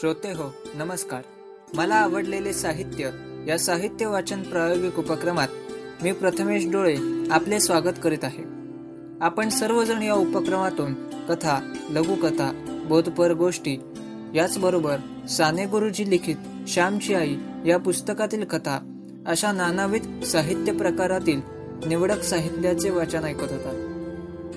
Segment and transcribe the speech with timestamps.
[0.00, 1.22] श्रोते हो नमस्कार.
[1.74, 3.10] मला आवडलेले साहित्य
[3.48, 5.48] या साहित्य वाचन प्रायोगिक उपक्रमात
[6.02, 6.96] मी प्रथमेश डोळे
[7.30, 8.44] आपले स्वागत करीत आहे.
[9.20, 10.94] आपण सर्वजण या उपक्रमातून
[11.28, 11.58] कथा
[11.90, 12.50] लघुकथा
[12.88, 13.76] बोधपर गोष्टी
[14.34, 16.36] याचबरोबर साने गुरुजी लिखित
[16.68, 17.36] श्यामची आई
[17.66, 18.78] या पुस्तकातील कथा
[19.26, 21.40] अशा नानाविध साहित्य प्रकारातील
[21.86, 23.76] निवडक साहित्याचे वाचन ऐकत होता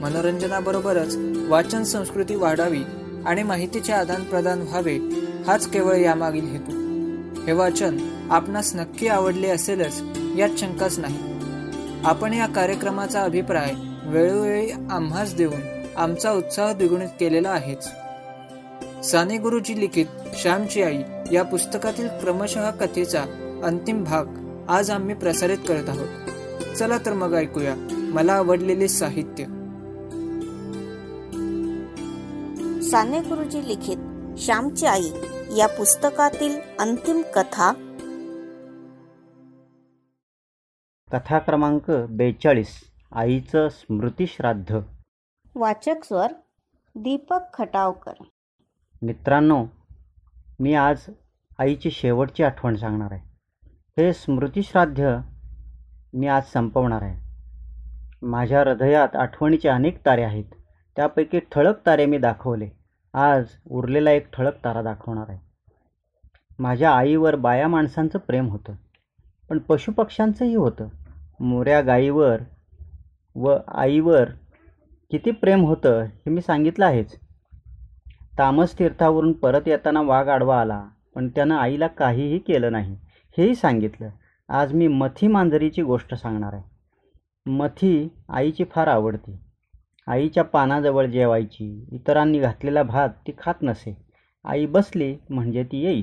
[0.00, 1.16] मनोरंजनाबरोबरच
[1.48, 2.82] वाचन संस्कृती वाढावी
[3.26, 4.98] आणि माहितीचे आदान प्रदान व्हावे
[5.46, 6.72] हाच केवळ यामागील हेतू.
[7.46, 7.98] हे वाचन
[8.30, 10.02] आपणास नक्की आवडले असेलच
[10.36, 11.18] यात शंकाच नाही.
[12.04, 13.72] आपण या कार्यक्रमाचा अभिप्राय
[14.04, 17.88] वेळोवेळी आम्हास देऊन आमचा उत्साह द्विगुणित केलेला आहेच.
[19.06, 23.24] साने गुरुजी लिखित श्यामची आई या पुस्तकातील क्रमशः कथेचा
[23.64, 24.24] अंतिम भाग
[24.68, 26.08] आज आम्ही प्रसारित करत आहोत.
[26.76, 29.44] चला तर मग ऐकूया मला आवडलेले साहित्य.
[32.82, 33.96] साने गुरुजी लिखित
[34.38, 35.10] श्यामची आई
[35.56, 37.72] या पुस्तकातील अंतिम कथा.
[41.12, 42.80] कथा क्रमांक बेचाळीस.
[43.12, 44.78] आईचं स्मृतिश्राद्ध.
[45.54, 46.32] वाचक स्वर
[46.94, 48.12] दीपक खटावकर.
[49.02, 49.66] मित्रांनो
[50.60, 51.06] मी आज
[51.58, 53.36] आईची शेवटची आठवण सांगणार आहे.
[53.98, 55.18] हे स्मृतिश्राद्ध
[56.14, 57.32] मी आज संपवणार आहे.
[58.22, 60.44] माझ्या हृदयात आठवणीचे अनेक तारे आहेत.
[60.96, 62.81] त्यापैकी ठळक तारे मी दाखवले.
[63.14, 65.38] आज उरलेला एक ठळक तारा दाखवणार आहे.
[66.58, 68.74] माझ्या आईवर बाया माणसांचं प्रेम होतं
[69.48, 70.88] पण पशुपक्ष्यांचंही होतं.
[71.40, 72.40] मोऱ्या गाईवर
[73.36, 74.24] व आईवर
[75.10, 77.18] किती प्रेम होतं हे मी सांगितलं आहेच.
[78.38, 80.84] तामस तीर्थावरून परत येताना वाघ आडवा आला
[81.14, 82.98] पण त्यानं आईला काहीही केलं नाही
[83.38, 84.08] हेही सांगितलं.
[84.48, 86.62] आज मी मथी मांजरीची गोष्ट सांगणार आहे.
[87.50, 89.38] मथी आईची फार आवडती.
[90.06, 91.86] आईच्या पानाजवळ जेवायची.
[91.92, 93.96] इतरांनी घातलेला भात ती खात नसे.
[94.44, 96.02] आई बसली म्हणजे ती येई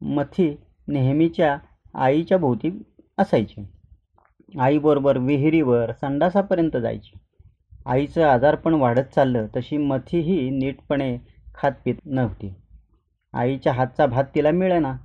[0.00, 0.56] मथी
[0.88, 1.56] नेहमीच्या
[1.94, 2.70] आईच्या भोवती
[3.18, 3.64] असायची.
[4.60, 7.18] आईबरोबर विहिरीवर संडासापर्यंत जायची.
[7.86, 11.18] आईचं आजारपण वाढत चाललं तशी मथीही नीटपणे
[11.54, 12.54] खात पित नव्हती.
[13.32, 14.96] आईच्या हातचा भात तिला मिळेना.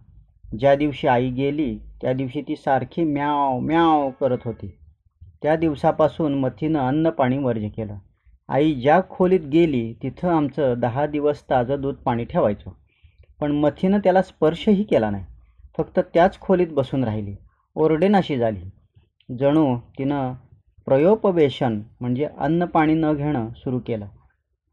[0.59, 4.77] ज्या दिवशी आई गेली त्या दिवशी ती सारखी म्याव म्याव करत होती.
[5.43, 7.95] त्या दिवसापासून मथीनं अन्न पाणी वर्ज केलं.
[8.51, 12.71] आई ज्या खोलीत गेली तिथं आमचं दहा दिवस ताजं दूध पाणी ठेवायचं.
[13.39, 15.25] पण मथीनं त्याला स्पर्शही केला नाही.
[15.77, 17.35] फक्त त्याच खोलीत बसून राहिली.
[17.75, 18.59] ओरडेनाशी झाली.
[19.37, 20.33] जणू तिनं
[20.85, 24.07] प्रयोपवेशन म्हणजे अन्न पाणी न घेणं सुरू केलं.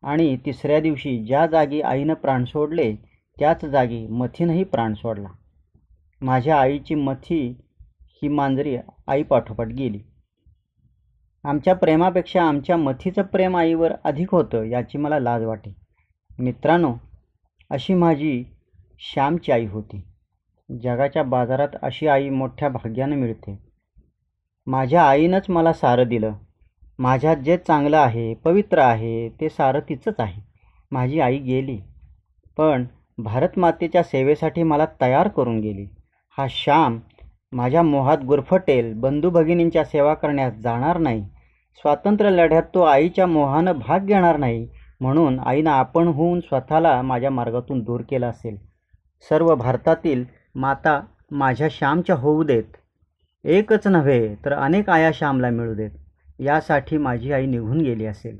[0.02, 2.94] आणि तिसऱ्या दिवशी ज्या जागी आईनं प्राण सोडले
[3.38, 5.28] त्याच जागी मथीनंही प्राण सोडला.
[6.20, 7.60] माझ्या आईची मथी
[8.00, 10.00] ही मांजरी आईपाठोपाठ गेली.
[11.48, 15.74] आमच्या प्रेमापेक्षा आमच्या मथीचं प्रेम आईवर अधिक होतं याची मला लाज वाटे.
[16.38, 16.94] मित्रांनो
[17.70, 18.44] अशी माझी
[18.98, 20.02] श्यामची आई होती.
[20.82, 23.58] जगाच्या बाजारात अशी आई मोठ्या भाग्यानं मिळते.
[24.66, 26.32] माझ्या आईनंच मला सारं दिलं.
[26.98, 30.42] माझ्यात जे चांगलं आहे पवित्र आहे ते सारं तिचंच आहे.
[30.90, 31.78] माझी आई गेली.
[32.56, 32.84] पण
[33.18, 35.86] भारतमातेच्या सेवेसाठी मला तयार करून गेली.
[36.38, 37.00] हा श्याम
[37.52, 41.37] माझ्या मोहात गुरफटेल बंधू भगिनींच्या सेवा करण्यास जाणार नाही.
[41.78, 44.68] स्वातंत्र्य लढ्यात तो आईच्या मोहानं भाग घेणार नाही.
[45.00, 48.56] म्हणून आईनं आपण होऊन स्वतःला माझ्या मार्गातून दूर केला असेल.
[49.28, 50.24] सर्व भारतातील
[50.54, 51.00] माता
[51.30, 52.76] माझ्या श्यामच्या होऊ देत.
[53.44, 55.90] एकच नव्हे तर अनेक आया श्यामला मिळू देत.
[56.40, 58.38] यासाठी माझी आई निघून गेली असेल.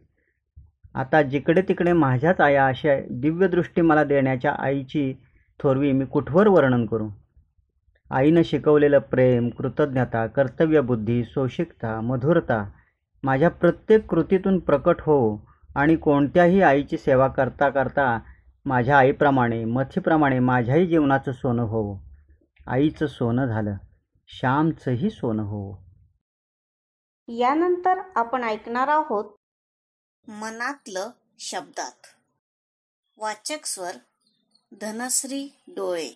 [0.94, 5.14] आता जिकडे तिकडे माझ्याच आया अशा दिव्यदृष्टी मला देण्याच्या आईची
[5.62, 7.08] थोरवी मी कुठवर वर्णन करू?
[8.10, 12.70] आईनं शिकवलेलं प्रेम कृतज्ञता कर्तव्यबुद्धी सोशिकता मधुरता
[13.22, 18.18] माझ्या प्रत्येक कृतीतून प्रकट हो आणि कोणत्याही आईची सेवा करता करता
[18.64, 22.08] माझ्या आईप्रमाणे मथीप्रमाणे माझ्याही जीवनाचं सोनं हो.
[22.66, 23.76] आईचं सोनं झालं
[24.28, 25.88] श्यामचंही सोनं हो.
[27.28, 29.24] यानंतर आपण ऐकणार आहोत
[30.28, 32.06] मनातलं शब्दात.
[33.16, 33.92] वाचक स्वर
[34.80, 36.08] धनश्री डोळे.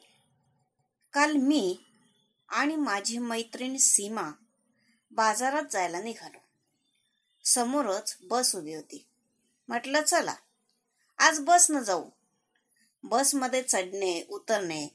[1.13, 1.85] काल मी
[2.49, 4.31] आणि माझी मैत्रीण सीमा
[5.11, 6.52] बाजारात जायला निघालो.
[7.45, 9.07] समोरच बस उभी होती.
[9.69, 10.35] म्हटलं चला
[11.19, 12.11] आज बसनं जाऊ.
[13.05, 14.89] बसमध्ये चढणे उतरणे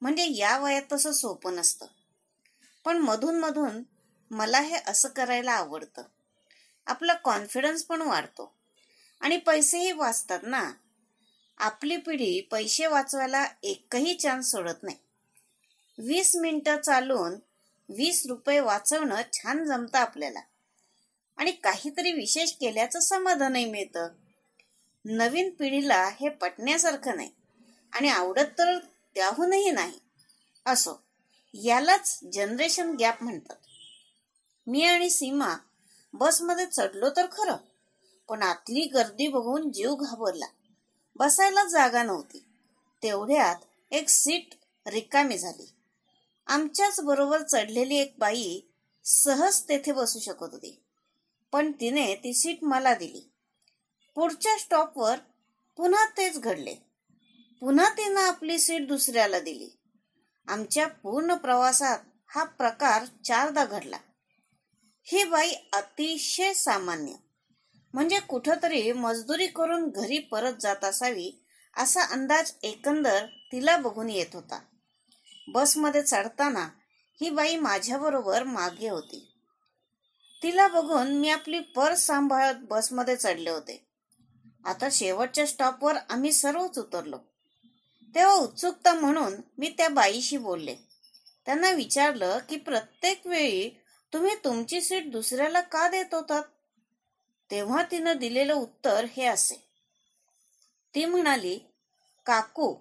[0.00, 1.86] म्हणजे या वयात तसं सोपं नसतं.
[2.84, 3.82] पण मधून मधून
[4.30, 6.02] मला हे असं करायला आवडतं.
[6.86, 8.54] आपला कॉन्फिडन्स पण वाढतो.
[9.20, 10.72] आणि पैसेही वाचतात ना.
[11.58, 14.96] आपली पिढी पैसे वाचवायला एकही चान्स सोडत नाही.
[15.98, 17.32] वीस मिनटं चालून
[17.88, 20.40] वीस रुपये वाचवणं छान जमतं आपल्याला.
[21.40, 24.08] आणि काहीतरी विशेष केल्याचं समाधानही मिळतं.
[25.04, 27.30] नवीन पिढीला हे पटण्यासारखं नाही.
[27.92, 28.78] आणि आवडत तर
[29.14, 29.98] त्याहूनही नाही.
[30.66, 31.02] असो
[31.54, 33.56] यालाच जनरेशन गॅप म्हणतात.
[34.66, 35.56] मी आणि सीमा
[36.12, 37.56] बसमध्ये चढलो तर खरं
[38.28, 40.46] पण आतली गर्दी बघून जीव घाबरला.
[41.16, 42.44] बसायला जागा नव्हती.
[43.02, 43.56] तेवढ्यात
[43.90, 44.48] एक सीट
[44.86, 45.70] रिकामी झाली.
[46.46, 48.60] आमच्याच बरोबर चढलेली एक बाई
[49.04, 50.80] सहज तेथे बसू शकत होती.
[51.52, 53.32] पण तिने ती सीट मला दिली.
[54.14, 55.18] पुढच्या स्टॉपवर
[55.76, 56.74] पुन्हा तेच घडले.
[57.60, 59.78] पुन्हा तिनं आपली सीट दुसऱ्याला दिली.
[60.48, 63.96] आमच्या पूर्ण प्रवासात हा प्रकार चारदा घडला.
[65.02, 67.12] ही बाई अतिशय सामान्य.
[67.94, 71.44] म्हणजे कुठंतरी मजदुरी करून घरी परत जात असावी
[71.76, 74.60] असा अंदाज एकंदर तिला बघून येत होता.
[75.48, 76.68] बसमध्ये चढताना
[77.20, 79.29] ही बाई माझ्याबरोबर मागे होती.
[80.42, 83.86] तिला बघून मी आपली पर्स सांभाळत बसमध्ये चढले होते.
[84.64, 87.18] आता शेवटच्या स्टॉपवर आम्ही सर्वच उतरलो.
[88.14, 90.76] तेव्हा उत्सुकता म्हणून मी त्या बाईशी बोलले.
[91.46, 93.70] त्यांना विचारलं की प्रत्येक वेळी
[94.12, 96.42] तुम्ही तुमची सीट दुसऱ्याला का देत होतात?
[97.50, 99.54] तेव्हा तिनं दिलेलं उत्तर हे असे.
[100.94, 101.58] ती म्हणाली
[102.26, 102.76] काकू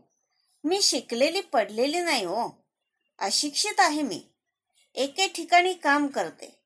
[0.64, 2.64] मी शिकलेली पडलेली नाही हो.
[3.20, 4.24] अशिक्षित आहे मी.
[4.96, 6.59] एके ठिकाणी काम करते.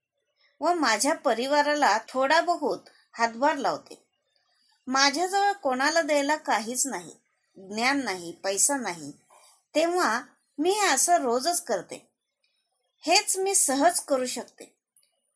[0.63, 2.79] व माझ्या परिवाराला थोडा बहुत
[3.13, 4.03] हातभार लावते.
[4.87, 7.11] माझ्याजवळ कोणाला द्यायला काहीच नाही
[7.57, 9.11] ज्ञान नाही पैसा नाही.
[9.75, 10.21] तेव्हा
[10.57, 12.09] मी हे असं रोजच करते.
[13.01, 14.75] हेच मी सहज करू शकते.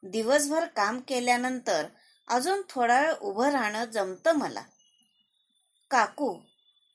[0.03, 1.85] दिवसभर काम केल्यानंतर
[2.27, 4.63] अजून थोडा वेळ उभं राहणं जमतं मला.
[5.91, 6.39] काकू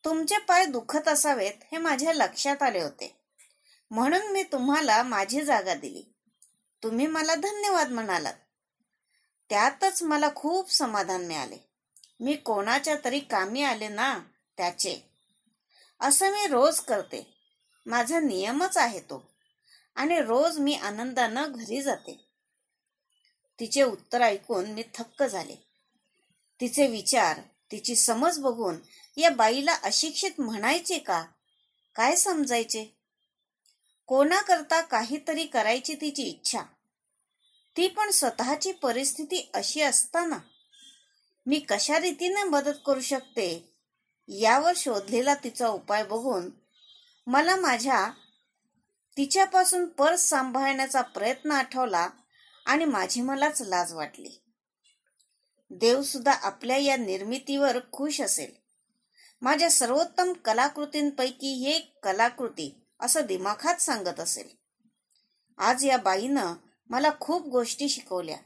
[0.04, 3.16] तुमचे पाय दुखत असावेत हे माझ्या लक्षात आले होते.
[3.90, 6.11] म्हणून मी तुम्हाला माझी जागा दिली.
[6.82, 8.34] तुम्ही मला धन्यवाद म्हणालात.
[9.50, 11.56] त्यातच मला खूप समाधान मिळाले.
[12.20, 14.18] मी कोणाच्या तरी कामी आले ना
[14.56, 14.96] त्याचे.
[16.00, 17.34] असं मी रोज करते.
[17.86, 19.32] माझा नियमच आहे तो.
[19.94, 22.28] आणि रोज मी आनंदानं घरी जाते.
[23.60, 25.56] तिचे उत्तर ऐकून मी थक्क झाले.
[26.60, 27.40] तिचे विचार
[27.72, 28.76] तिची समज बघून
[29.16, 31.24] या बाईला अशिक्षित म्हणायचे का?
[31.94, 33.01] काय समजायचे?
[34.06, 36.62] कोणाकरता काहीतरी करायची तिची इच्छा.
[37.76, 40.38] ती पण स्वतःची परिस्थिती अशी असताना.
[41.46, 43.74] मी कशा रीतीने मदत करू शकते?
[44.28, 46.50] यावर शोधलेला तिचा उपाय बघून
[47.26, 48.10] मला माझ्या
[49.16, 52.08] तिच्यापासून पर्स सांभाळण्याचा प्रयत्न आठवला
[52.66, 54.30] आणि माझी मलाच लाज वाटली.
[55.70, 58.52] देव सुद्धा आपल्या या निर्मितीवर खुश असेल.
[59.42, 64.48] माझ्या सर्वोत्तम कलाकृतींपैकी ही एक कलाकृती असं दिमाखात सांगत असेल.
[65.58, 66.54] आज या बाईनं
[66.90, 68.36] मला खूप गोष्टी शिकवल्या.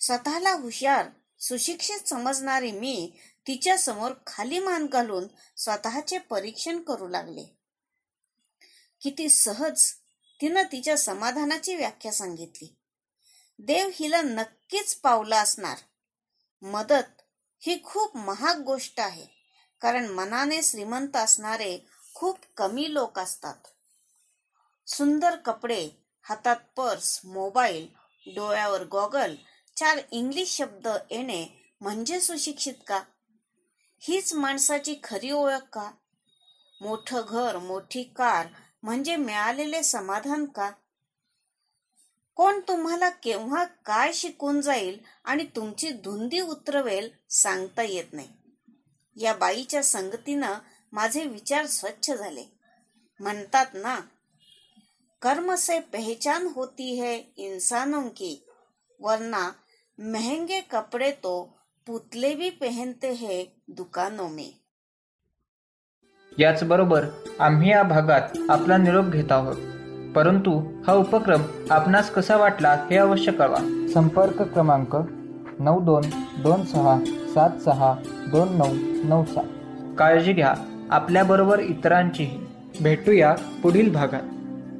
[0.00, 1.06] स्वतःला हुशार
[1.38, 3.12] सुशिक्षित समजणारी मी
[3.46, 5.24] तिच्या समोर खाली मान घालून
[5.56, 7.44] स्वतःचे परीक्षण करू लागले.
[9.00, 9.92] किती सहज
[10.40, 12.76] तिनं तिच्या समाधानाची व्याख्या सांगितली.
[13.58, 15.78] देव हिला नक्कीच पावला असणार.
[16.62, 17.22] मदत
[17.58, 19.26] ही खूप महाग गोष्ट आहे
[19.80, 21.78] कारण मनाने श्रीमंत असणारे
[22.14, 23.54] खूप कमी लोक असतात.
[24.86, 25.90] सुंदर कपडे
[26.22, 27.88] हातात पर्स मोबाईल
[28.26, 29.34] डोळ्यावर गॉगल
[29.76, 31.46] चार इंग्लिश शब्द येणे
[31.80, 33.02] म्हणजे सुशिक्षित का?
[33.98, 35.90] हीच माणसाची खरी ओळख का?
[36.80, 38.46] मोठं घर मोठी कार
[38.82, 40.70] म्हणजे मिळालेले समाधान का?
[42.34, 48.28] कोण तुम्हाला केव्हा काय शिकून जाईल आणि तुमची धुंदी उतरवेल सांगता येत नाही.
[49.16, 50.54] या बाईच्या संगतीनं
[50.92, 52.44] माझे विचार स्वच्छ झाले.
[53.20, 54.00] म्हणतात ना
[55.22, 58.44] कर्म से पहचान होती है इंसानों की
[59.00, 59.50] वरना
[59.98, 64.50] महंगे कपडे तो पुतले भी पहनते हैं दुकानों में.
[66.38, 67.04] याचबरोबर
[67.40, 69.56] आम्ही या भागात आपला निरोप घेत आहोत.
[70.14, 73.88] परंतु हा उपक्रम आपणास कसा वाटला हे अवश्य कळवा.
[73.94, 74.96] संपर्क क्रमांक
[75.60, 76.02] नऊ दोन
[76.42, 78.74] दोन सहा सात सहा दोन नऊ
[79.08, 79.44] नऊ सात.
[79.98, 80.54] काळजी घ्या.
[80.90, 82.38] आपल्याबरोबर इतरांचीही
[82.82, 84.22] भेटूया पुढील भागात.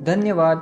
[0.05, 0.59] धन्यवाद.